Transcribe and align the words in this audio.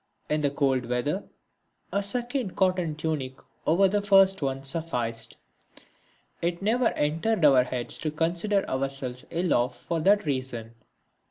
In 0.31 0.41
the 0.41 0.49
cold 0.49 0.87
weather 0.87 1.25
a 1.93 2.01
second 2.01 2.55
cotton 2.55 2.95
tunic 2.95 3.37
over 3.67 3.87
the 3.87 4.01
first 4.01 4.41
one 4.41 4.63
sufficed. 4.63 5.37
It 6.41 6.59
never 6.59 6.87
entered 6.93 7.45
our 7.45 7.63
heads 7.65 7.99
to 7.99 8.09
consider 8.09 8.67
ourselves 8.67 9.25
ill 9.29 9.53
off 9.53 9.77
for 9.79 9.99
that 9.99 10.25
reason. 10.25 10.73